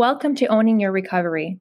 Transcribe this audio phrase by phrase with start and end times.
[0.00, 1.60] Welcome to Owning Your Recovery.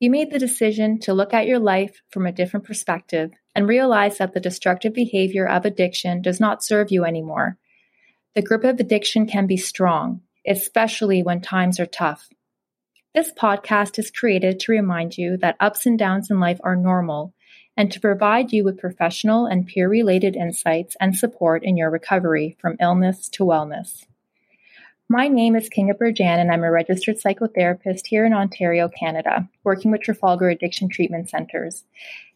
[0.00, 4.18] You made the decision to look at your life from a different perspective and realize
[4.18, 7.56] that the destructive behavior of addiction does not serve you anymore.
[8.34, 12.28] The grip of addiction can be strong, especially when times are tough.
[13.14, 17.32] This podcast is created to remind you that ups and downs in life are normal
[17.76, 22.56] and to provide you with professional and peer related insights and support in your recovery
[22.60, 24.04] from illness to wellness.
[25.10, 29.90] My name is Kinga Burjan, and I'm a registered psychotherapist here in Ontario, Canada, working
[29.90, 31.84] with Trafalgar Addiction Treatment Centers.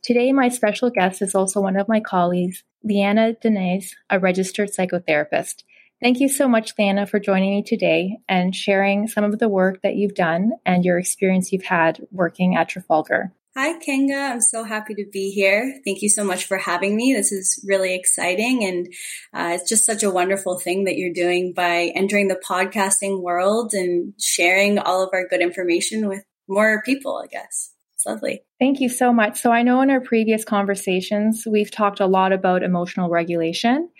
[0.00, 5.64] Today, my special guest is also one of my colleagues, Liana Danese, a registered psychotherapist.
[6.00, 9.82] Thank you so much, Liana, for joining me today and sharing some of the work
[9.82, 13.34] that you've done and your experience you've had working at Trafalgar.
[13.54, 14.30] Hi, Kinga.
[14.32, 15.78] I'm so happy to be here.
[15.84, 17.12] Thank you so much for having me.
[17.12, 18.64] This is really exciting.
[18.64, 18.86] And
[19.34, 23.74] uh, it's just such a wonderful thing that you're doing by entering the podcasting world
[23.74, 27.72] and sharing all of our good information with more people, I guess.
[27.94, 28.42] It's lovely.
[28.58, 29.42] Thank you so much.
[29.42, 33.90] So, I know in our previous conversations, we've talked a lot about emotional regulation.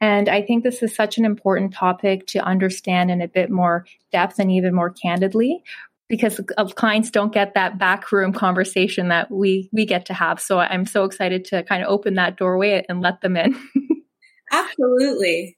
[0.00, 3.86] And I think this is such an important topic to understand in a bit more
[4.10, 5.62] depth and even more candidly
[6.08, 10.40] because of clients don't get that backroom conversation that we we get to have.
[10.40, 13.56] So I'm so excited to kind of open that doorway and let them in.
[14.52, 15.56] Absolutely.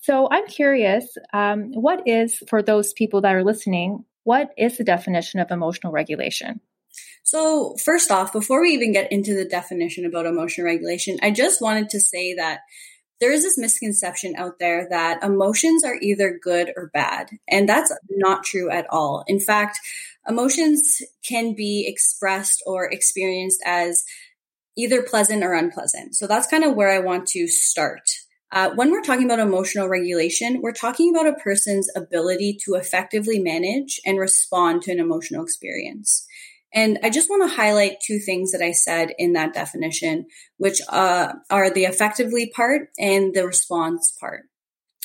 [0.00, 4.04] So I'm curious, um, what is for those people that are listening?
[4.24, 6.60] What is the definition of emotional regulation?
[7.22, 11.60] So, first off, before we even get into the definition about emotional regulation, I just
[11.60, 12.60] wanted to say that
[13.24, 17.30] there is this misconception out there that emotions are either good or bad.
[17.48, 19.24] And that's not true at all.
[19.26, 19.78] In fact,
[20.28, 24.04] emotions can be expressed or experienced as
[24.76, 26.16] either pleasant or unpleasant.
[26.16, 28.02] So that's kind of where I want to start.
[28.52, 33.38] Uh, when we're talking about emotional regulation, we're talking about a person's ability to effectively
[33.38, 36.26] manage and respond to an emotional experience.
[36.74, 40.26] And I just want to highlight two things that I said in that definition,
[40.56, 44.42] which uh, are the effectively part and the response part.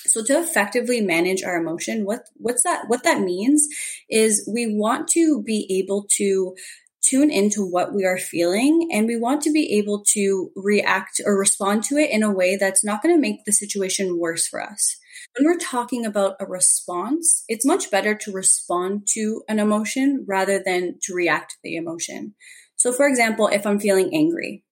[0.06, 2.86] So to effectively manage our emotion, what what's that?
[2.88, 3.68] What that means
[4.10, 6.56] is we want to be able to
[7.02, 11.38] tune into what we are feeling and we want to be able to react or
[11.38, 14.62] respond to it in a way that's not going to make the situation worse for
[14.62, 14.98] us.
[15.36, 20.62] When we're talking about a response, it's much better to respond to an emotion rather
[20.64, 22.36] than to react to the emotion.
[22.76, 24.64] So, for example, if I'm feeling angry,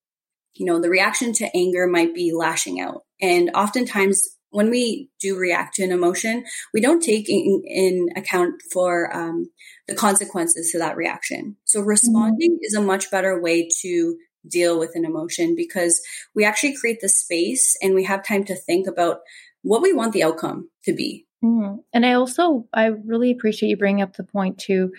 [0.54, 3.04] you know, the reaction to anger might be lashing out.
[3.22, 8.62] And oftentimes, when we do react to an emotion, we don't take in, in account
[8.72, 9.52] for um,
[9.88, 11.58] the consequences to that reaction.
[11.66, 12.64] So, responding mm-hmm.
[12.64, 16.02] is a much better way to deal with an emotion because
[16.34, 19.20] we actually create the space and we have time to think about
[19.62, 21.26] what we want the outcome to be.
[21.44, 21.78] Mm-hmm.
[21.94, 24.92] And I also, I really appreciate you bringing up the point too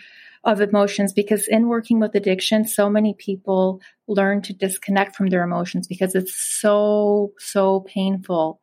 [0.45, 5.43] of emotions because in working with addiction, so many people learn to disconnect from their
[5.43, 8.61] emotions because it's so, so painful.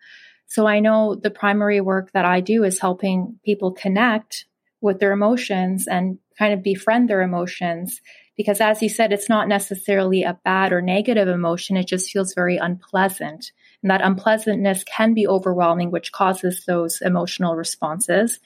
[0.48, 4.46] So I know the primary work that I do is helping people connect
[4.80, 8.02] with their emotions and kind of befriend their emotions.
[8.38, 11.78] Because as you said, it's not necessarily a bad or negative emotion.
[11.78, 13.52] It just feels very unpleasant.
[13.86, 18.40] And that unpleasantness can be overwhelming, which causes those emotional responses.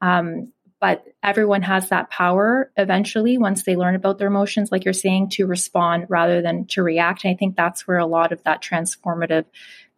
[0.00, 4.94] Um, but everyone has that power eventually once they learn about their emotions, like you're
[4.94, 7.24] saying, to respond rather than to react.
[7.24, 9.44] And I think that's where a lot of that transformative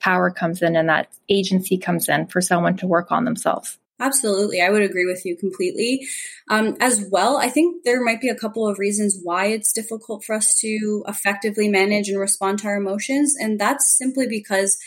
[0.00, 3.78] power comes in and that agency comes in for someone to work on themselves.
[4.00, 4.60] Absolutely.
[4.60, 6.06] I would agree with you completely.
[6.48, 10.24] Um, as well, I think there might be a couple of reasons why it's difficult
[10.24, 13.34] for us to effectively manage and respond to our emotions.
[13.38, 14.78] And that's simply because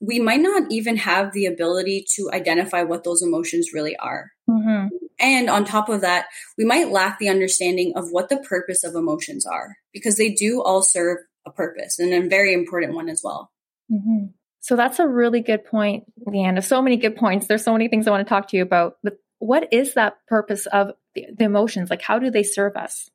[0.00, 4.30] we might not even have the ability to identify what those emotions really are.
[4.48, 4.88] Mm-hmm.
[5.18, 6.26] And on top of that,
[6.56, 10.62] we might lack the understanding of what the purpose of emotions are because they do
[10.62, 13.50] all serve a purpose and a very important one as well.
[13.90, 14.26] Mm-hmm.
[14.60, 16.62] So that's a really good point, Liana.
[16.62, 17.46] So many good points.
[17.46, 18.96] There's so many things I want to talk to you about.
[19.02, 21.90] But what is that purpose of the, the emotions?
[21.90, 23.10] Like, how do they serve us?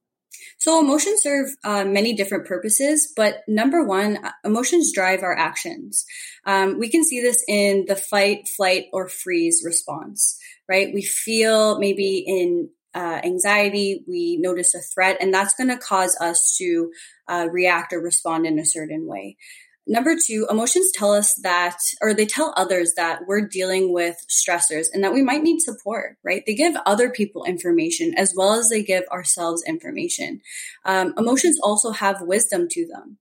[0.57, 6.05] So emotions serve uh, many different purposes, but number one, uh, emotions drive our actions.
[6.45, 10.39] Um, we can see this in the fight, flight, or freeze response,
[10.69, 10.93] right?
[10.93, 16.15] We feel maybe in uh, anxiety, we notice a threat, and that's going to cause
[16.21, 16.91] us to
[17.27, 19.37] uh, react or respond in a certain way.
[19.85, 24.85] Number two, emotions tell us that, or they tell others that we're dealing with stressors
[24.93, 26.41] and that we might need support, right?
[26.45, 30.39] They give other people information as well as they give ourselves information.
[30.85, 33.17] Um, emotions also have wisdom to them.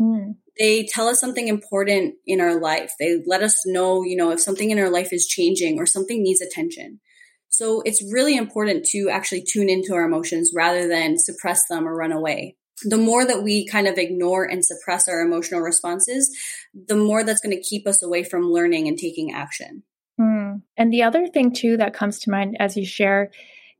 [0.00, 0.36] Mm.
[0.56, 2.92] They tell us something important in our life.
[3.00, 6.22] They let us know, you know, if something in our life is changing or something
[6.22, 7.00] needs attention.
[7.48, 11.94] So it's really important to actually tune into our emotions rather than suppress them or
[11.94, 12.56] run away.
[12.84, 16.34] The more that we kind of ignore and suppress our emotional responses,
[16.74, 19.82] the more that's going to keep us away from learning and taking action.
[20.20, 20.62] Mm.
[20.76, 23.30] And the other thing, too, that comes to mind as you share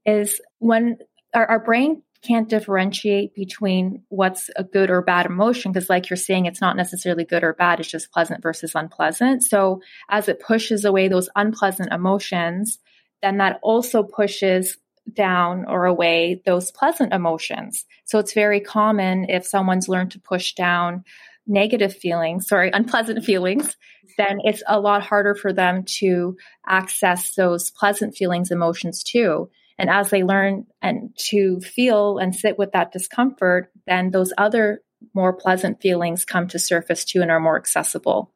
[0.04, 0.98] is when
[1.34, 6.16] our, our brain can't differentiate between what's a good or bad emotion because like you're
[6.16, 10.40] saying it's not necessarily good or bad it's just pleasant versus unpleasant so as it
[10.40, 12.78] pushes away those unpleasant emotions
[13.20, 14.78] then that also pushes
[15.12, 20.54] down or away those pleasant emotions so it's very common if someone's learned to push
[20.54, 21.04] down
[21.46, 23.76] negative feelings sorry unpleasant feelings
[24.16, 26.36] then it's a lot harder for them to
[26.66, 29.48] access those pleasant feelings emotions too
[29.78, 34.80] and as they learn and to feel and sit with that discomfort, then those other
[35.14, 38.32] more pleasant feelings come to surface too and are more accessible.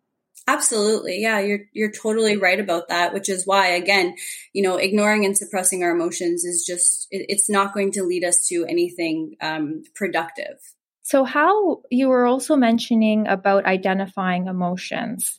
[0.48, 1.20] Absolutely.
[1.20, 4.16] Yeah, you're you're totally right about that, which is why again,
[4.54, 8.24] you know, ignoring and suppressing our emotions is just it, it's not going to lead
[8.24, 10.56] us to anything um, productive.
[11.02, 15.38] So how you were also mentioning about identifying emotions.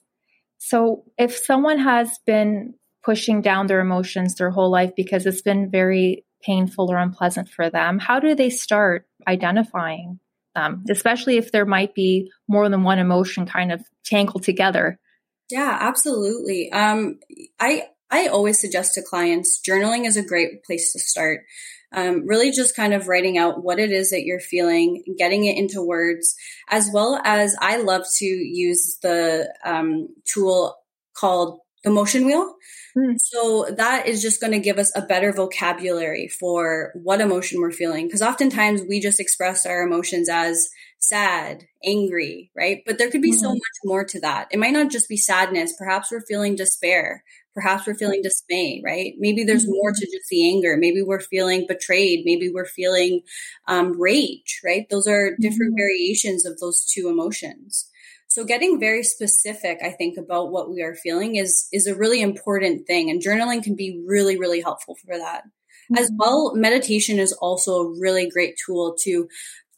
[0.60, 5.72] So if someone has been pushing down their emotions their whole life because it's been
[5.72, 10.20] very painful or unpleasant for them, how do they start identifying
[10.60, 15.00] them, especially if there might be more than one emotion kind of tangled together?
[15.50, 16.72] Yeah, absolutely.
[16.72, 17.20] Um,
[17.60, 21.42] I I always suggest to clients journaling is a great place to start.
[21.92, 25.58] Um, really, just kind of writing out what it is that you're feeling, getting it
[25.58, 26.36] into words,
[26.70, 30.76] as well as I love to use the um, tool
[31.18, 32.56] called the emotion wheel.
[32.98, 33.16] Mm.
[33.20, 37.72] So that is just going to give us a better vocabulary for what emotion we're
[37.72, 38.08] feeling.
[38.08, 42.82] Because oftentimes we just express our emotions as sad, angry, right?
[42.86, 43.40] But there could be mm.
[43.40, 44.48] so much more to that.
[44.52, 45.76] It might not just be sadness.
[45.78, 47.24] Perhaps we're feeling despair.
[47.54, 49.14] Perhaps we're feeling dismay, right?
[49.18, 49.72] Maybe there's mm.
[49.72, 50.78] more to just the anger.
[50.78, 52.24] Maybe we're feeling betrayed.
[52.26, 53.22] Maybe we're feeling
[53.68, 54.88] um, rage, right?
[54.90, 55.80] Those are different mm.
[55.80, 57.90] variations of those two emotions.
[58.30, 62.22] So getting very specific, I think, about what we are feeling is is a really
[62.22, 63.10] important thing.
[63.10, 65.44] And journaling can be really, really helpful for that.
[65.44, 65.98] Mm-hmm.
[65.98, 69.28] As well, meditation is also a really great tool to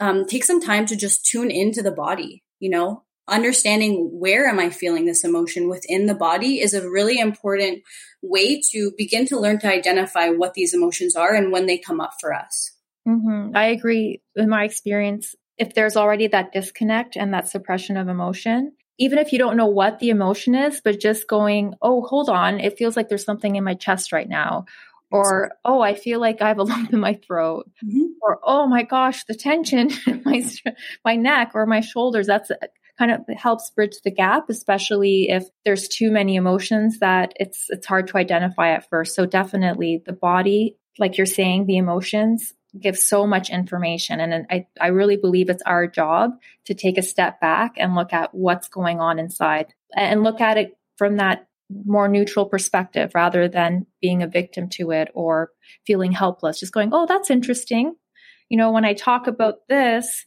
[0.01, 4.59] um, take some time to just tune into the body, you know, understanding where am
[4.59, 7.83] I feeling this emotion within the body is a really important
[8.21, 12.01] way to begin to learn to identify what these emotions are and when they come
[12.01, 12.71] up for us.
[13.07, 13.55] Mm-hmm.
[13.55, 14.21] I agree.
[14.35, 19.31] In my experience, if there's already that disconnect and that suppression of emotion, even if
[19.31, 22.97] you don't know what the emotion is, but just going, oh, hold on, it feels
[22.97, 24.65] like there's something in my chest right now.
[25.11, 27.69] Or, oh, I feel like I have a lump in my throat.
[27.85, 28.05] Mm-hmm.
[28.23, 30.43] Or, oh my gosh, the tension in my,
[31.05, 32.25] my neck or my shoulders.
[32.25, 32.49] That's
[32.97, 37.85] kind of helps bridge the gap, especially if there's too many emotions that it's, it's
[37.85, 39.15] hard to identify at first.
[39.15, 44.19] So definitely the body, like you're saying, the emotions give so much information.
[44.19, 46.31] And I, I really believe it's our job
[46.65, 50.57] to take a step back and look at what's going on inside and look at
[50.57, 51.47] it from that
[51.85, 55.51] more neutral perspective rather than being a victim to it or
[55.85, 56.59] feeling helpless.
[56.59, 57.95] Just going, oh, that's interesting.
[58.49, 60.25] You know, when I talk about this,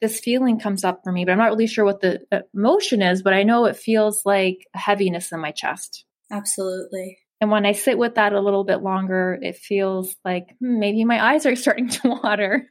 [0.00, 2.20] this feeling comes up for me, but I'm not really sure what the
[2.54, 6.04] emotion is, but I know it feels like heaviness in my chest.
[6.30, 7.18] Absolutely.
[7.40, 11.04] And when I sit with that a little bit longer, it feels like hmm, maybe
[11.04, 12.68] my eyes are starting to water.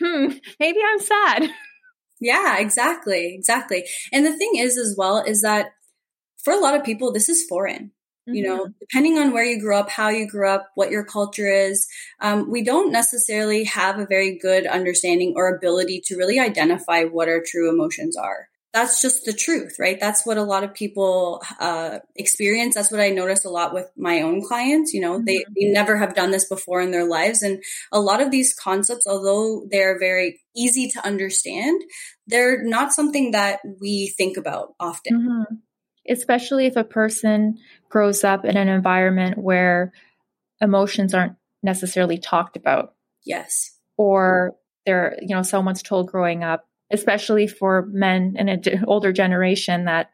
[0.00, 1.50] Hmm, maybe I'm sad.
[2.24, 3.34] Yeah, exactly.
[3.34, 3.84] Exactly.
[4.12, 5.70] And the thing is, as well, is that
[6.44, 7.90] for a lot of people, this is foreign.
[8.28, 8.34] Mm-hmm.
[8.34, 8.72] You know, mm-hmm.
[8.78, 11.88] depending on where you grew up, how you grew up, what your culture is,
[12.20, 17.28] um, we don't necessarily have a very good understanding or ability to really identify what
[17.28, 20.00] our true emotions are that's just the truth, right?
[20.00, 22.74] That's what a lot of people uh, experience.
[22.74, 24.94] That's what I notice a lot with my own clients.
[24.94, 25.24] You know, mm-hmm.
[25.26, 27.42] they, they never have done this before in their lives.
[27.42, 27.62] And
[27.92, 31.82] a lot of these concepts, although they're very easy to understand,
[32.26, 35.20] they're not something that we think about often.
[35.20, 35.54] Mm-hmm.
[36.08, 37.58] Especially if a person
[37.90, 39.92] grows up in an environment where
[40.60, 42.94] emotions aren't necessarily talked about.
[43.24, 43.78] Yes.
[43.98, 49.86] Or they're, you know, someone's told growing up, especially for men in an older generation
[49.86, 50.10] that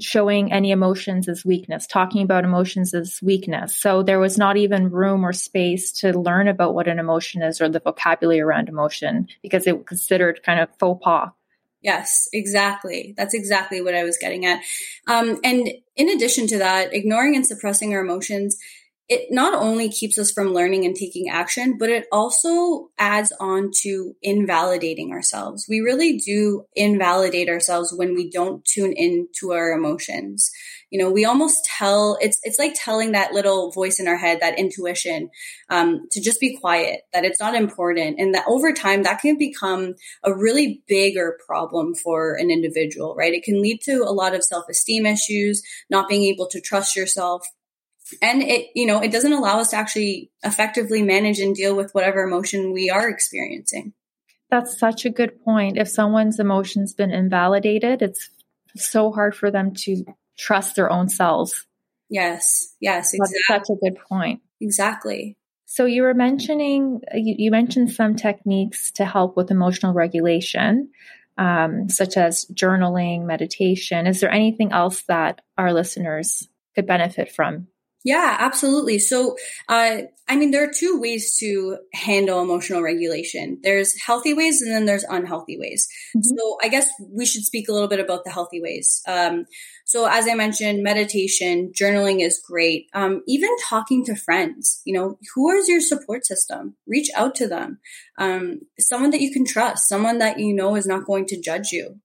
[0.00, 3.76] showing any emotions as weakness, talking about emotions as weakness.
[3.76, 7.60] So there was not even room or space to learn about what an emotion is
[7.60, 11.30] or the vocabulary around emotion because it was considered kind of faux pas.
[11.80, 13.14] Yes, exactly.
[13.16, 14.60] That's exactly what I was getting at.
[15.06, 18.56] Um, and in addition to that, ignoring and suppressing our emotions
[19.08, 23.70] it not only keeps us from learning and taking action, but it also adds on
[23.82, 25.66] to invalidating ourselves.
[25.66, 30.50] We really do invalidate ourselves when we don't tune in to our emotions.
[30.90, 34.40] You know, we almost tell it's it's like telling that little voice in our head,
[34.40, 35.30] that intuition,
[35.70, 39.38] um, to just be quiet, that it's not important, and that over time that can
[39.38, 43.14] become a really bigger problem for an individual.
[43.14, 43.34] Right?
[43.34, 46.96] It can lead to a lot of self esteem issues, not being able to trust
[46.96, 47.46] yourself
[48.22, 51.92] and it you know it doesn't allow us to actually effectively manage and deal with
[51.92, 53.92] whatever emotion we are experiencing.
[54.50, 55.76] That's such a good point.
[55.76, 58.30] If someone's emotions been invalidated it's
[58.76, 60.04] so hard for them to
[60.38, 61.66] trust their own selves.
[62.08, 62.74] Yes.
[62.80, 63.38] Yes exactly.
[63.48, 64.40] that's such a good point.
[64.60, 65.36] exactly.
[65.66, 70.90] So you were mentioning you, you mentioned some techniques to help with emotional regulation
[71.38, 74.06] um, such as journaling meditation.
[74.06, 77.68] Is there anything else that our listeners could benefit from
[78.08, 78.98] yeah, absolutely.
[79.00, 79.36] So,
[79.68, 79.98] uh,
[80.30, 83.58] I mean, there are two ways to handle emotional regulation.
[83.62, 85.86] There's healthy ways and then there's unhealthy ways.
[86.16, 86.34] Mm-hmm.
[86.34, 89.02] So I guess we should speak a little bit about the healthy ways.
[89.06, 89.44] Um,
[89.84, 92.86] so as I mentioned, meditation, journaling is great.
[92.94, 96.76] Um, even talking to friends, you know, who is your support system?
[96.86, 97.78] Reach out to them.
[98.16, 101.72] Um, someone that you can trust, someone that you know is not going to judge
[101.72, 102.00] you.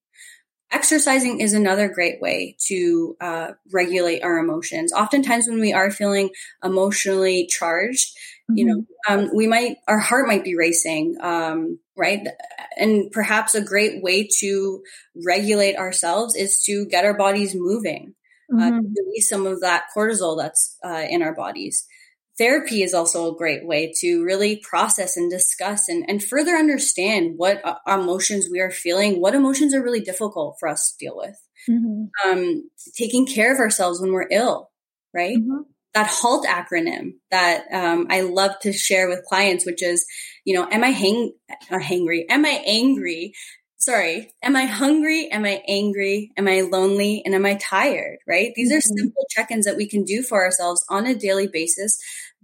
[0.74, 4.92] Exercising is another great way to uh, regulate our emotions.
[4.92, 6.32] Oftentimes, when we are feeling
[6.64, 8.10] emotionally charged,
[8.50, 8.58] mm-hmm.
[8.58, 9.20] you know, mm-hmm.
[9.26, 12.28] um, we might, our heart might be racing, um, right?
[12.76, 14.82] And perhaps a great way to
[15.26, 18.16] regulate ourselves is to get our bodies moving,
[18.52, 18.78] uh, mm-hmm.
[18.80, 21.88] uh, release some of that cortisol that's uh, in our bodies
[22.38, 27.34] therapy is also a great way to really process and discuss and, and further understand
[27.38, 31.16] what uh, emotions we are feeling, what emotions are really difficult for us to deal
[31.16, 31.36] with.
[31.70, 32.30] Mm-hmm.
[32.30, 34.72] Um, taking care of ourselves when we're ill,
[35.14, 35.38] right?
[35.38, 35.62] Mm-hmm.
[35.94, 40.06] That HALT acronym that um, I love to share with clients, which is,
[40.44, 41.34] you know, am I hang
[41.70, 42.24] uh, hangry?
[42.30, 43.34] Am I angry?
[43.84, 45.30] Sorry, am I hungry?
[45.32, 46.32] Am I angry?
[46.38, 47.22] Am I lonely?
[47.26, 48.20] And am I tired?
[48.28, 48.54] Right?
[48.56, 48.78] These mm-hmm.
[48.78, 52.00] are simple check ins that we can do for ourselves on a daily basis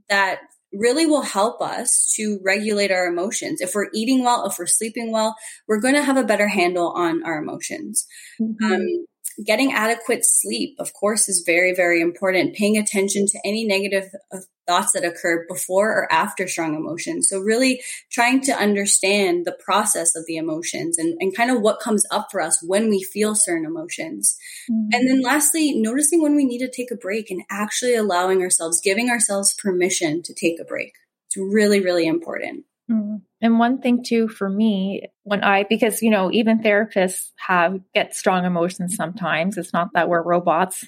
[0.10, 0.39] that
[0.72, 3.62] really will help us to regulate our emotions.
[3.62, 5.36] If we're eating well, if we're sleeping well,
[5.67, 8.05] we're going to have a better handle on our emotions.
[8.39, 8.72] Mm-hmm.
[8.72, 9.05] Um,
[9.45, 12.55] getting adequate sleep, of course, is very, very important.
[12.55, 17.27] Paying attention to any negative uh, thoughts that occur before or after strong emotions.
[17.29, 17.81] So really
[18.12, 22.27] trying to understand the process of the emotions and, and kind of what comes up
[22.31, 24.38] for us when we feel certain emotions.
[24.69, 24.89] Mm-hmm.
[24.93, 28.81] And then lastly, noticing when we need to take a break and actually allowing ourselves,
[28.81, 30.93] giving ourselves permission to take a break.
[31.27, 32.65] It's really, really important.
[32.89, 33.17] Mm-hmm.
[33.41, 38.15] And one thing too for me, when I because you know even therapists have get
[38.15, 39.58] strong emotions sometimes.
[39.58, 40.86] It's not that we're robots.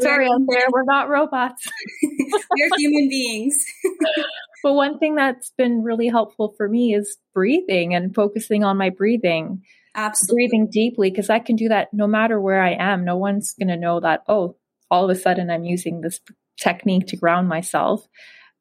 [0.00, 1.68] Sorry out there, we're not robots.
[2.02, 3.56] we're human beings.
[4.62, 8.90] but one thing that's been really helpful for me is breathing and focusing on my
[8.90, 9.62] breathing.
[9.94, 10.34] Absolutely.
[10.48, 13.04] Breathing deeply because I can do that no matter where I am.
[13.04, 14.56] No one's going to know that, oh,
[14.90, 16.20] all of a sudden I'm using this
[16.58, 18.06] technique to ground myself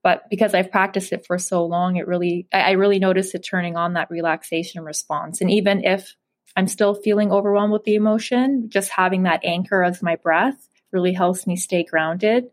[0.04, 3.78] but because I've practiced it for so long, it really, I really notice it turning
[3.78, 5.40] on that relaxation response.
[5.40, 6.16] And even if
[6.56, 11.14] I'm still feeling overwhelmed with the emotion, just having that anchor as my breath really
[11.14, 12.46] helps me stay grounded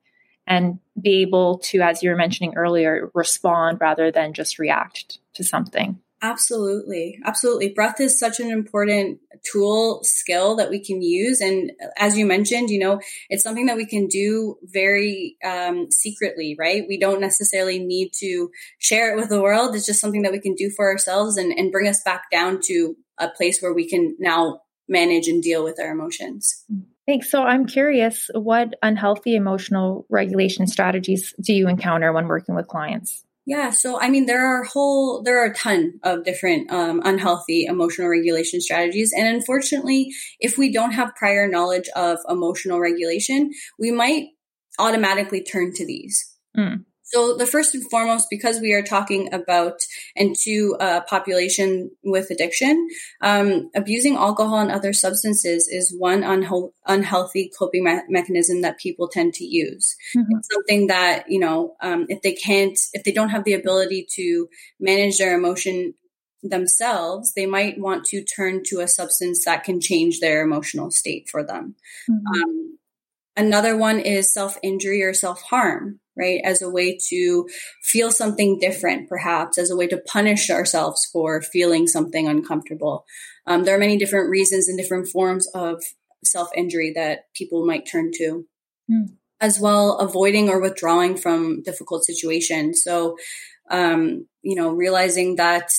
[0.47, 5.45] and be able to, as you were mentioning earlier, respond rather than just react to
[5.45, 5.99] something.
[6.23, 7.19] Absolutely.
[7.25, 7.71] Absolutely.
[7.71, 11.41] Breath is such an important tool, skill that we can use.
[11.41, 13.01] And as you mentioned, you know,
[13.31, 16.85] it's something that we can do very um, secretly, right?
[16.87, 19.75] We don't necessarily need to share it with the world.
[19.75, 22.61] It's just something that we can do for ourselves and, and bring us back down
[22.65, 26.65] to a place where we can now manage and deal with our emotions.
[27.07, 27.31] Thanks.
[27.31, 33.25] So I'm curious, what unhealthy emotional regulation strategies do you encounter when working with clients?
[33.47, 37.65] Yeah, so I mean, there are whole there are a ton of different um, unhealthy
[37.65, 43.91] emotional regulation strategies, and unfortunately, if we don't have prior knowledge of emotional regulation, we
[43.91, 44.27] might
[44.79, 46.37] automatically turn to these.
[46.57, 46.85] Mm.
[47.11, 49.81] So the first and foremost, because we are talking about
[50.15, 52.89] and to a population with addiction,
[53.21, 59.09] um, abusing alcohol and other substances is one unhe- unhealthy coping me- mechanism that people
[59.09, 59.97] tend to use.
[60.17, 60.39] Mm-hmm.
[60.39, 64.07] It's something that you know, um, if they can't, if they don't have the ability
[64.15, 64.49] to
[64.79, 65.95] manage their emotion
[66.43, 71.29] themselves, they might want to turn to a substance that can change their emotional state
[71.29, 71.75] for them.
[72.09, 72.43] Mm-hmm.
[72.43, 72.79] Um,
[73.37, 76.41] another one is self injury or self harm right?
[76.45, 77.49] As a way to
[77.83, 83.05] feel something different, perhaps, as a way to punish ourselves for feeling something uncomfortable.
[83.47, 85.83] Um, there are many different reasons and different forms of
[86.25, 88.47] self injury that people might turn to.
[88.91, 89.15] Mm.
[89.41, 92.83] as well avoiding or withdrawing from difficult situations.
[92.83, 93.17] So,
[93.71, 95.71] um, you know, realizing that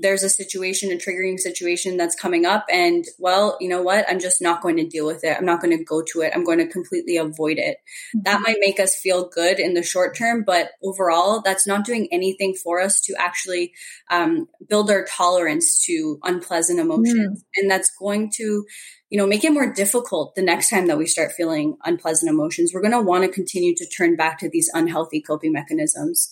[0.00, 4.04] there's a situation, a triggering situation that's coming up, and well, you know what?
[4.08, 5.36] I'm just not going to deal with it.
[5.36, 6.32] I'm not going to go to it.
[6.34, 7.78] I'm going to completely avoid it.
[8.14, 8.20] Mm-hmm.
[8.24, 12.08] That might make us feel good in the short term, but overall, that's not doing
[12.12, 13.72] anything for us to actually
[14.10, 17.40] um, build our tolerance to unpleasant emotions.
[17.40, 17.60] Mm-hmm.
[17.60, 18.64] And that's going to
[19.10, 22.72] you know, make it more difficult the next time that we start feeling unpleasant emotions.
[22.74, 26.30] We're going to want to continue to turn back to these unhealthy coping mechanisms.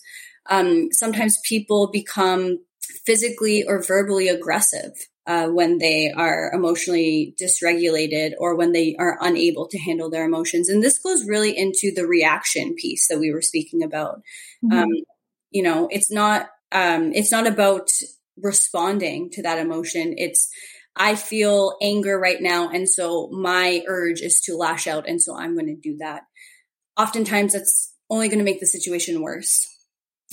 [0.49, 2.59] Um, sometimes people become
[3.05, 4.91] physically or verbally aggressive
[5.25, 10.69] uh, when they are emotionally dysregulated or when they are unable to handle their emotions.
[10.69, 14.21] And this goes really into the reaction piece that we were speaking about.
[14.63, 14.77] Mm-hmm.
[14.77, 14.89] Um,
[15.51, 17.89] you know, it's not um, it's not about
[18.41, 20.13] responding to that emotion.
[20.17, 20.49] It's
[20.95, 22.69] I feel anger right now.
[22.69, 25.07] And so my urge is to lash out.
[25.07, 26.23] And so I'm going to do that.
[26.97, 29.67] Oftentimes that's only going to make the situation worse.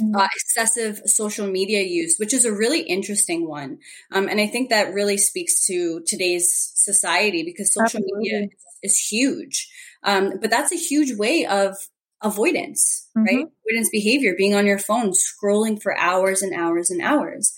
[0.02, 0.16] Mm-hmm.
[0.16, 3.78] Uh, excessive social media use, which is a really interesting one.
[4.10, 8.18] Um, and I think that really speaks to today's society because social Absolutely.
[8.18, 8.48] media
[8.82, 9.70] is huge.
[10.02, 11.76] Um, but that's a huge way of
[12.22, 13.24] avoidance, mm-hmm.
[13.24, 13.46] right?
[13.68, 17.54] Avoidance behavior, being on your phone, scrolling for hours and hours and hours.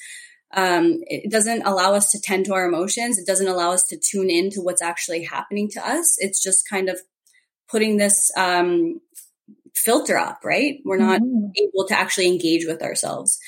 [0.52, 3.18] Um, it doesn't allow us to tend to our emotions.
[3.18, 6.16] It doesn't allow us to tune in to what's actually happening to us.
[6.18, 7.00] It's just kind of
[7.68, 9.00] putting this um,
[9.76, 10.80] filter up, right?
[10.84, 11.50] We're not mm-hmm.
[11.56, 13.38] able to actually engage with ourselves.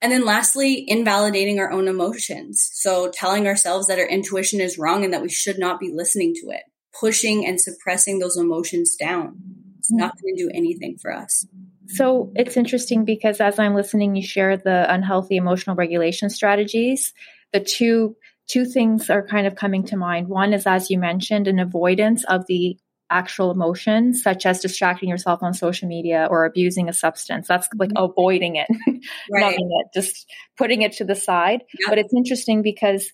[0.00, 2.68] And then lastly, invalidating our own emotions.
[2.72, 6.34] So telling ourselves that our intuition is wrong and that we should not be listening
[6.42, 6.62] to it,
[6.98, 9.38] pushing and suppressing those emotions down.
[9.78, 10.26] It's not mm-hmm.
[10.26, 11.46] going to do anything for us.
[11.86, 17.12] So it's interesting because as I'm listening, you share the unhealthy emotional regulation strategies.
[17.52, 20.28] The two two things are kind of coming to mind.
[20.28, 22.76] One is, as you mentioned, an avoidance of the
[23.14, 27.46] actual emotions, such as distracting yourself on social media or abusing a substance.
[27.48, 28.04] That's like mm-hmm.
[28.04, 28.66] avoiding it,
[29.32, 29.56] right.
[29.58, 31.62] it, just putting it to the side.
[31.78, 31.88] Yep.
[31.88, 33.10] But it's interesting because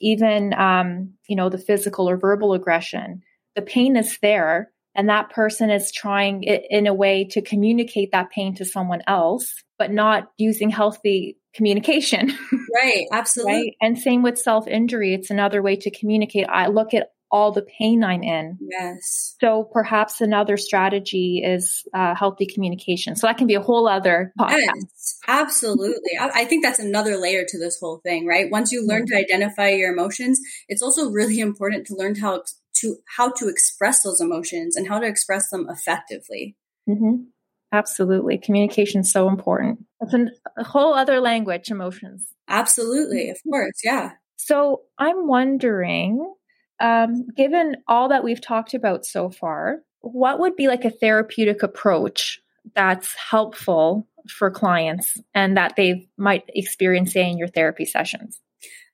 [0.00, 3.22] even um, you know the physical or verbal aggression,
[3.56, 8.30] the pain is there, and that person is trying in a way to communicate that
[8.30, 12.32] pain to someone else but not using healthy communication
[12.74, 13.76] right absolutely right?
[13.80, 18.02] and same with self-injury it's another way to communicate i look at all the pain
[18.04, 23.54] i'm in yes so perhaps another strategy is uh, healthy communication so that can be
[23.54, 28.00] a whole other podcast yes, absolutely I, I think that's another layer to this whole
[28.04, 32.14] thing right once you learn to identify your emotions it's also really important to learn
[32.16, 32.42] how
[32.80, 36.56] to how to express those emotions and how to express them effectively.
[36.88, 37.24] Mm-hmm.
[37.72, 38.38] Absolutely.
[38.38, 39.84] Communication is so important.
[40.00, 42.26] It's an, a whole other language, emotions.
[42.48, 43.30] Absolutely.
[43.30, 43.80] Of course.
[43.84, 44.12] Yeah.
[44.36, 46.34] So I'm wondering,
[46.80, 51.62] um, given all that we've talked about so far, what would be like a therapeutic
[51.62, 52.40] approach
[52.74, 58.40] that's helpful for clients and that they might experience say in your therapy sessions?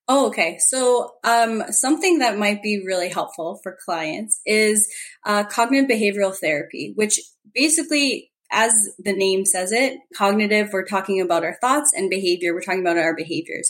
[0.08, 0.58] Oh, okay.
[0.60, 4.88] So, um, something that might be really helpful for clients is
[5.24, 7.18] uh, cognitive behavioral therapy, which
[7.52, 12.60] basically, as the name says it, cognitive, we're talking about our thoughts, and behavior, we're
[12.60, 13.68] talking about our behaviors.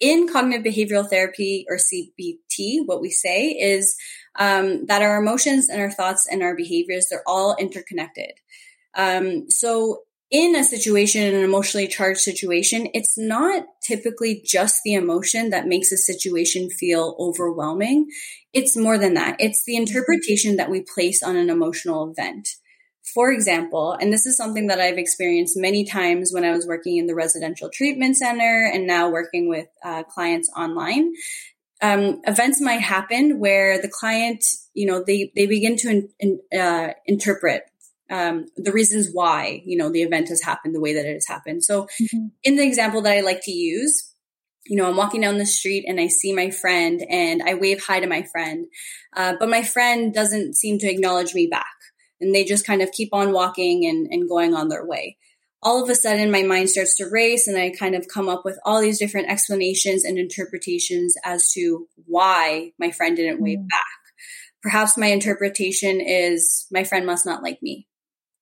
[0.00, 3.96] In cognitive behavioral therapy or CBT, what we say is
[4.36, 8.32] um, that our emotions and our thoughts and our behaviors, they're all interconnected.
[8.96, 15.50] Um, so in a situation, an emotionally charged situation, it's not typically just the emotion
[15.50, 18.08] that makes a situation feel overwhelming.
[18.52, 19.36] It's more than that.
[19.38, 22.48] It's the interpretation that we place on an emotional event.
[23.12, 26.96] For example, and this is something that I've experienced many times when I was working
[26.96, 31.12] in the residential treatment center and now working with uh, clients online.
[31.82, 36.58] Um, events might happen where the client, you know, they, they begin to in, in,
[36.58, 37.64] uh, interpret
[38.10, 41.26] um, the reasons why you know the event has happened the way that it has
[41.26, 41.64] happened.
[41.64, 42.26] So, mm-hmm.
[42.42, 44.12] in the example that I like to use,
[44.66, 47.82] you know, I'm walking down the street and I see my friend and I wave
[47.84, 48.66] hi to my friend,
[49.16, 51.73] uh, but my friend doesn't seem to acknowledge me back,
[52.24, 55.16] and they just kind of keep on walking and, and going on their way.
[55.62, 58.44] All of a sudden, my mind starts to race, and I kind of come up
[58.44, 63.68] with all these different explanations and interpretations as to why my friend didn't wave mm.
[63.68, 63.82] back.
[64.62, 67.86] Perhaps my interpretation is my friend must not like me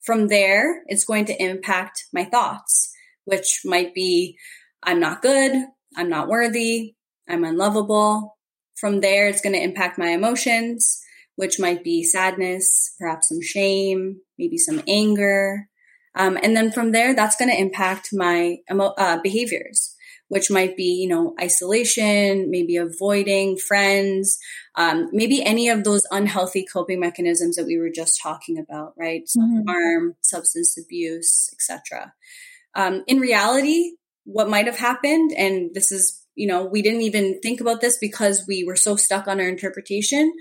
[0.03, 2.93] from there, it's going to impact my thoughts,
[3.25, 4.37] which might be,
[4.83, 5.53] I'm not good.
[5.97, 6.95] I'm not worthy.
[7.29, 8.37] I'm unlovable.
[8.77, 11.01] From there, it's going to impact my emotions,
[11.37, 15.69] which might be sadness, perhaps some shame, maybe some anger.
[16.15, 19.95] Um, and then from there, that's going to impact my emo- uh, behaviors,
[20.29, 24.39] which might be, you know, isolation, maybe avoiding friends,
[24.77, 29.23] um, maybe any of those unhealthy coping mechanisms that we were just talking about, right?
[29.23, 29.57] Mm-hmm.
[29.57, 32.13] Self-harm, substance abuse, etc.
[32.75, 33.93] Um, in reality,
[34.25, 37.99] what might have happened, and this is, you know, we didn't even think about this
[37.99, 40.33] because we were so stuck on our interpretation.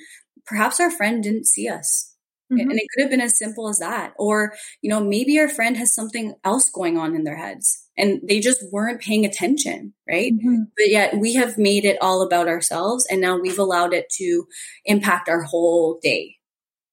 [0.51, 2.11] Perhaps our friend didn't see us
[2.51, 2.69] Mm-hmm.
[2.69, 4.13] And it could have been as simple as that.
[4.17, 8.19] Or, you know, maybe our friend has something else going on in their heads and
[8.27, 10.33] they just weren't paying attention, right?
[10.33, 10.63] Mm-hmm.
[10.75, 14.47] But yet we have made it all about ourselves and now we've allowed it to
[14.85, 16.37] impact our whole day.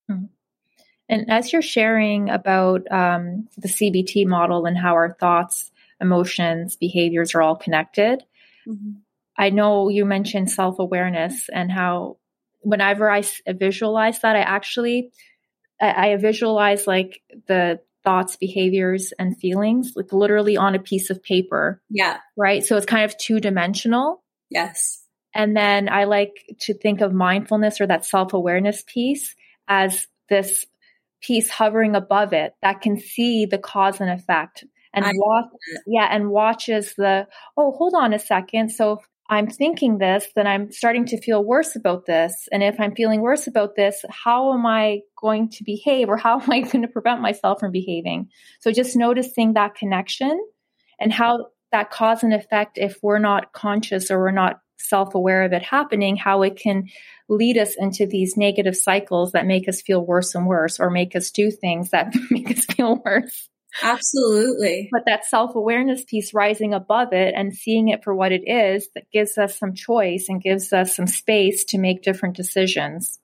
[0.09, 0.27] Mm-hmm.
[1.09, 7.35] And as you're sharing about um, the CBT model and how our thoughts, emotions, behaviors
[7.35, 8.23] are all connected,
[8.67, 8.99] mm-hmm.
[9.37, 12.18] I know you mentioned self awareness and how
[12.61, 15.11] whenever I visualize that, I actually
[15.81, 21.23] I, I visualize like the thoughts, behaviors, and feelings, like literally on a piece of
[21.23, 21.83] paper.
[21.91, 22.19] Yeah.
[22.37, 22.65] Right.
[22.65, 24.23] So it's kind of two dimensional.
[24.51, 25.05] Yes.
[25.35, 29.35] And then I like to think of mindfulness or that self awareness piece
[29.69, 30.65] as this
[31.21, 35.45] piece hovering above it that can see the cause and effect and watch,
[35.87, 38.71] yeah, and watches the, oh, hold on a second.
[38.71, 42.49] So I'm thinking this, then I'm starting to feel worse about this.
[42.51, 46.41] And if I'm feeling worse about this, how am I going to behave or how
[46.41, 48.31] am I going to prevent myself from behaving?
[48.61, 50.39] So just noticing that connection
[50.99, 55.43] and how that cause and effect, if we're not conscious or we're not self aware
[55.43, 56.85] of it happening, how it can
[57.29, 61.15] lead us into these negative cycles that make us feel worse and worse or make
[61.15, 63.49] us do things that make us feel worse.
[63.83, 64.89] Absolutely.
[64.91, 68.89] But that self awareness piece rising above it and seeing it for what it is
[68.95, 73.19] that gives us some choice and gives us some space to make different decisions.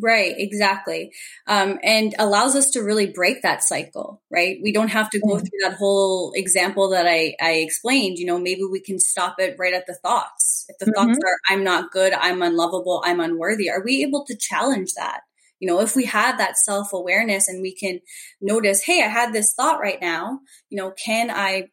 [0.00, 1.12] Right, exactly.
[1.46, 4.58] Um, and allows us to really break that cycle, right?
[4.62, 5.38] We don't have to go mm-hmm.
[5.38, 8.18] through that whole example that I, I explained.
[8.18, 10.66] You know, maybe we can stop it right at the thoughts.
[10.68, 10.94] If the mm-hmm.
[10.94, 15.22] thoughts are, I'm not good, I'm unlovable, I'm unworthy, are we able to challenge that?
[15.60, 18.00] You know, if we have that self awareness and we can
[18.40, 21.68] notice, hey, I had this thought right now, you know, can I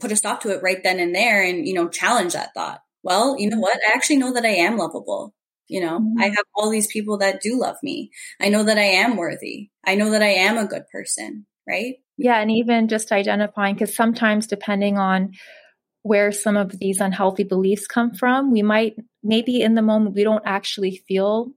[0.00, 2.80] put a stop to it right then and there and, you know, challenge that thought?
[3.02, 3.76] Well, you know what?
[3.88, 5.34] I actually know that I am lovable.
[5.68, 6.20] You know, mm-hmm.
[6.20, 8.10] I have all these people that do love me.
[8.40, 9.70] I know that I am worthy.
[9.84, 11.96] I know that I am a good person, right?
[12.16, 12.38] Yeah.
[12.38, 15.32] And even just identifying, because sometimes depending on
[16.02, 20.22] where some of these unhealthy beliefs come from, we might, maybe in the moment, we
[20.22, 21.52] don't actually feel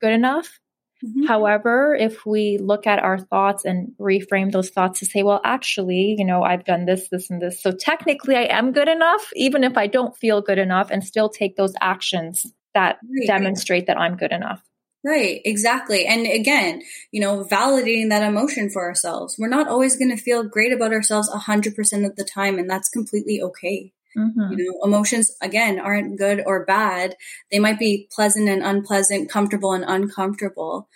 [0.00, 0.60] good enough.
[1.04, 1.24] Mm-hmm.
[1.26, 6.14] However, if we look at our thoughts and reframe those thoughts to say, well, actually,
[6.16, 7.62] you know, I've done this, this, and this.
[7.62, 11.28] So technically, I am good enough, even if I don't feel good enough, and still
[11.28, 13.26] take those actions that right.
[13.26, 14.62] demonstrate that I'm good enough.
[15.04, 16.06] Right, exactly.
[16.06, 19.36] And again, you know, validating that emotion for ourselves.
[19.38, 22.88] We're not always going to feel great about ourselves 100% of the time, and that's
[22.88, 23.92] completely okay.
[24.16, 24.52] Mm-hmm.
[24.52, 27.16] You know, emotions again aren't good or bad.
[27.50, 30.88] They might be pleasant and unpleasant, comfortable and uncomfortable,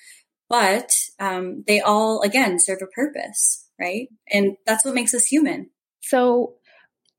[0.49, 4.09] but um, they all again serve a purpose, right?
[4.31, 5.71] And that's what makes us human.
[6.03, 6.55] So,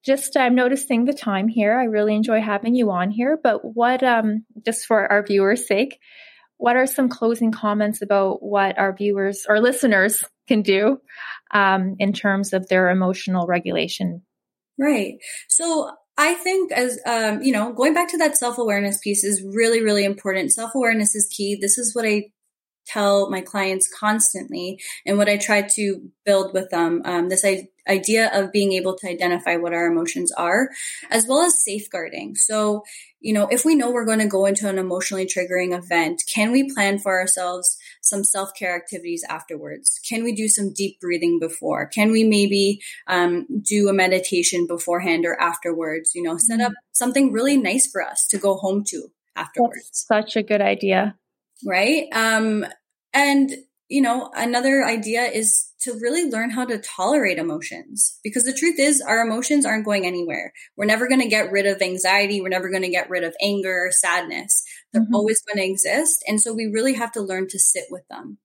[0.05, 1.77] just I'm noticing the time here.
[1.77, 3.37] I really enjoy having you on here.
[3.41, 5.99] But what, um, just for our viewers' sake,
[6.57, 11.01] what are some closing comments about what our viewers or listeners can do
[11.51, 14.21] um, in terms of their emotional regulation
[14.79, 15.15] Right.
[15.49, 19.43] So I think as, um, you know, going back to that self awareness piece is
[19.43, 20.51] really, really important.
[20.53, 21.57] Self awareness is key.
[21.59, 22.31] This is what I
[22.87, 27.01] tell my clients constantly and what I try to build with them.
[27.05, 30.69] Um, this I- idea of being able to identify what our emotions are,
[31.11, 32.35] as well as safeguarding.
[32.35, 32.83] So,
[33.19, 36.51] you know, if we know we're going to go into an emotionally triggering event, can
[36.51, 39.99] we plan for ourselves some self care activities afterwards?
[40.07, 41.87] Can we do some deep breathing before?
[41.87, 46.13] Can we maybe um, do a meditation beforehand or afterwards?
[46.15, 50.05] You know, set up something really nice for us to go home to afterwards.
[50.07, 51.15] That's such a good idea.
[51.65, 52.07] Right.
[52.13, 52.65] Um,
[53.13, 53.51] and,
[53.89, 58.79] you know, another idea is to really learn how to tolerate emotions because the truth
[58.79, 60.53] is our emotions aren't going anywhere.
[60.75, 62.41] We're never going to get rid of anxiety.
[62.41, 64.63] We're never going to get rid of anger or sadness.
[64.91, 65.15] They're mm-hmm.
[65.15, 66.23] always going to exist.
[66.27, 68.37] And so we really have to learn to sit with them.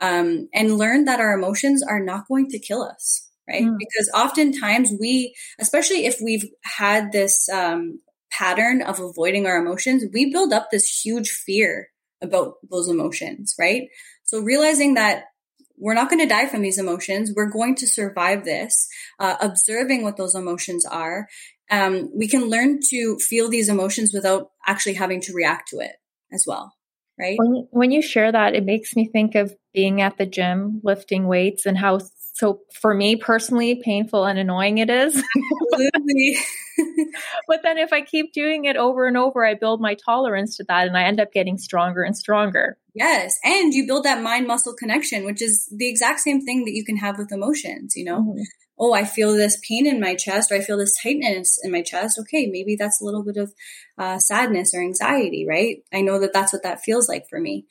[0.00, 3.62] Um, and learn that our emotions are not going to kill us, right?
[3.62, 3.76] Mm.
[3.78, 8.00] Because oftentimes we, especially if we've had this, um,
[8.36, 13.88] pattern of avoiding our emotions, we build up this huge fear about those emotions, right?
[14.24, 15.24] So realizing that
[15.76, 17.32] we're not going to die from these emotions.
[17.34, 21.26] We're going to survive this, uh, observing what those emotions are.
[21.74, 25.96] Um, we can learn to feel these emotions without actually having to react to it
[26.32, 26.74] as well.
[27.18, 27.36] Right.
[27.38, 30.80] When you, when you share that, it makes me think of being at the gym,
[30.82, 32.00] lifting weights and how
[32.36, 35.14] so for me personally painful and annoying it is.
[35.72, 36.36] Absolutely.
[37.48, 40.64] but then if I keep doing it over and over, I build my tolerance to
[40.64, 42.76] that and I end up getting stronger and stronger.
[42.92, 43.38] Yes.
[43.44, 46.84] And you build that mind muscle connection, which is the exact same thing that you
[46.84, 48.20] can have with emotions, you know?
[48.20, 48.42] Mm-hmm
[48.78, 51.82] oh, I feel this pain in my chest or I feel this tightness in my
[51.82, 52.18] chest.
[52.20, 53.52] Okay, maybe that's a little bit of
[53.98, 55.78] uh, sadness or anxiety, right?
[55.92, 57.66] I know that that's what that feels like for me.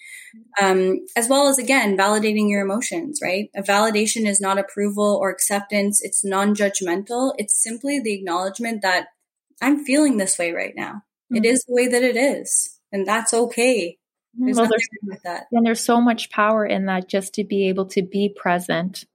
[0.62, 3.50] Um, as well as, again, validating your emotions, right?
[3.56, 6.02] A validation is not approval or acceptance.
[6.02, 7.34] It's non judgmental.
[7.38, 9.08] It's simply the acknowledgement that
[9.62, 11.04] I'm feeling this way right now.
[11.32, 11.38] Mm-hmm.
[11.38, 12.80] It is the way that it is.
[12.92, 13.98] And that's okay.
[14.36, 15.46] There's well, there's, with that.
[15.52, 19.06] And there's so much power in that just to be able to be present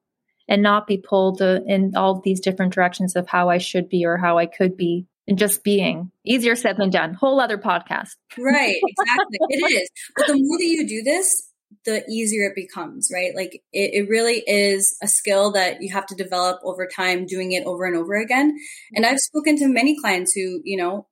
[0.48, 4.04] and not be pulled uh, in all these different directions of how I should be
[4.04, 7.12] or how I could be and just being easier said than done.
[7.12, 8.16] Whole other podcast.
[8.38, 8.76] Right.
[8.88, 9.38] Exactly.
[9.50, 9.90] it is.
[10.16, 11.44] But the more that you do this,
[11.84, 13.36] the easier it becomes, right?
[13.36, 17.52] Like it, it really is a skill that you have to develop over time, doing
[17.52, 18.56] it over and over again.
[18.94, 21.06] And I've spoken to many clients who, you know,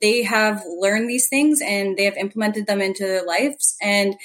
[0.00, 4.16] they have learned these things and they have implemented them into their lives and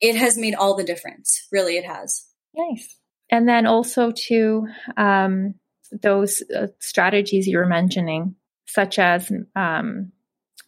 [0.00, 1.46] it has made all the difference.
[1.52, 2.24] Really, it has.
[2.54, 2.95] Nice
[3.30, 5.54] and then also to um,
[5.92, 8.36] those uh, strategies you were mentioning,
[8.66, 10.12] such as um,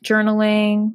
[0.05, 0.95] journaling.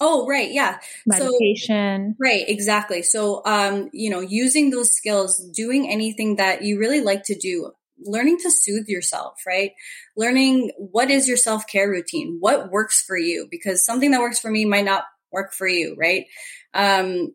[0.00, 0.50] Oh, right.
[0.50, 0.78] Yeah.
[1.06, 2.16] Meditation.
[2.18, 2.44] So, right.
[2.48, 3.02] Exactly.
[3.02, 7.72] So, um, you know, using those skills, doing anything that you really like to do,
[8.02, 9.72] learning to soothe yourself, right?
[10.16, 12.38] Learning what is your self care routine?
[12.40, 13.46] What works for you?
[13.50, 16.26] Because something that works for me might not work for you, right?
[16.72, 17.34] Um,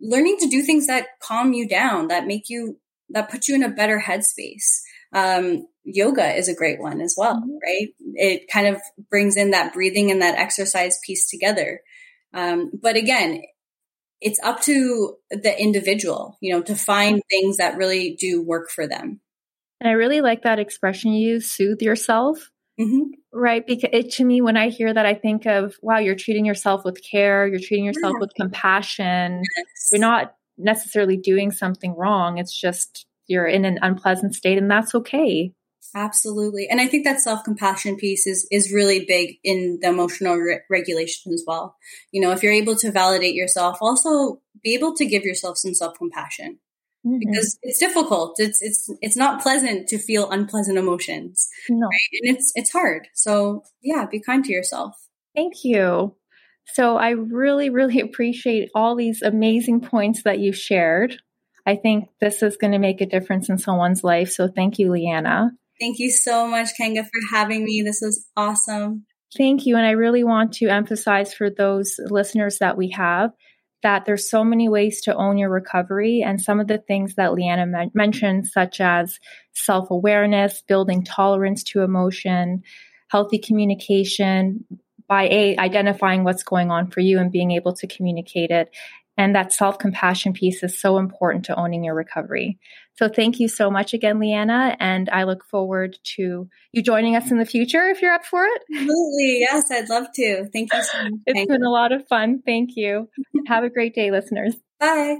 [0.00, 2.78] learning to do things that calm you down, that make you,
[3.10, 4.80] that put you in a better headspace.
[5.12, 7.58] Um, yoga is a great one as well, mm-hmm.
[7.62, 7.88] right?
[8.14, 8.80] It kind of
[9.10, 11.80] brings in that breathing and that exercise piece together.
[12.32, 13.42] Um, but again,
[14.20, 18.86] it's up to the individual, you know, to find things that really do work for
[18.86, 19.20] them.
[19.80, 22.50] And I really like that expression you use, soothe yourself.
[22.80, 23.02] Mm-hmm.
[23.32, 23.66] Right.
[23.66, 26.84] Because it, to me, when I hear that, I think of, wow, you're treating yourself
[26.84, 27.46] with care.
[27.46, 28.20] You're treating yourself yeah.
[28.20, 29.42] with compassion.
[29.56, 29.88] Yes.
[29.92, 32.38] You're not necessarily doing something wrong.
[32.38, 35.52] It's just you're in an unpleasant state and that's okay.
[35.96, 36.66] Absolutely.
[36.68, 41.32] And I think that self-compassion piece is, is really big in the emotional re- regulation
[41.32, 41.76] as well.
[42.10, 45.74] You know, if you're able to validate yourself, also be able to give yourself some
[45.74, 46.58] self-compassion
[47.04, 47.18] mm-hmm.
[47.18, 48.36] because it's difficult.
[48.38, 51.86] It's it's it's not pleasant to feel unpleasant emotions, no.
[51.86, 52.20] right?
[52.22, 53.08] And it's it's hard.
[53.14, 54.94] So yeah, be kind to yourself.
[55.34, 56.16] Thank you.
[56.72, 61.16] So I really really appreciate all these amazing points that you shared.
[61.66, 64.30] I think this is going to make a difference in someone's life.
[64.30, 65.50] So thank you, Liana.
[65.80, 67.82] Thank you so much, Kinga, for having me.
[67.82, 69.06] This was awesome.
[69.36, 69.76] Thank you.
[69.76, 73.30] And I really want to emphasize for those listeners that we have
[73.84, 77.34] that there's so many ways to own your recovery and some of the things that
[77.34, 79.20] Liana men- mentioned, such as
[79.52, 82.62] self-awareness, building tolerance to emotion,
[83.08, 84.64] healthy communication
[85.06, 88.70] by a, identifying what's going on for you and being able to communicate it.
[89.16, 92.58] And that self-compassion piece is so important to owning your recovery.
[92.96, 94.76] So thank you so much again, Liana.
[94.80, 98.44] And I look forward to you joining us in the future if you're up for
[98.44, 98.62] it.
[98.72, 99.40] Absolutely.
[99.40, 100.48] Yes, I'd love to.
[100.52, 101.12] Thank you so much.
[101.26, 102.42] It's been a lot of fun.
[102.44, 103.08] Thank you.
[103.46, 104.56] Have a great day, listeners.
[104.80, 105.18] Bye.